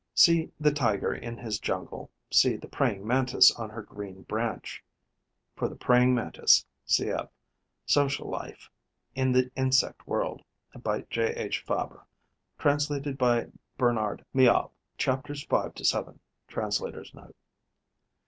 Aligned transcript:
See 0.15 0.49
the 0.59 0.71
Tiger 0.73 1.13
in 1.13 1.37
his 1.37 1.59
jungle, 1.59 2.09
see 2.31 2.55
the 2.55 2.67
Praying 2.67 3.05
Mantis 3.05 3.51
on 3.51 3.69
her 3.69 3.83
green 3.83 4.23
branch. 4.23 4.83
(For 5.55 5.67
the 5.69 5.75
Praying 5.75 6.15
Mantis, 6.15 6.65
cf. 6.87 7.29
"Social 7.85 8.27
Life 8.27 8.67
in 9.13 9.31
the 9.31 9.51
Insect 9.55 10.07
World", 10.07 10.43
by 10.81 11.01
J.H. 11.11 11.61
Fabre, 11.67 12.03
translated 12.57 13.15
by 13.19 13.51
Bernard 13.77 14.25
Miall: 14.33 14.73
chapters 14.97 15.43
5 15.45 15.75
to 15.75 15.85
7. 15.85 16.19
Translator's 16.47 17.13
Note.) 17.13 17.35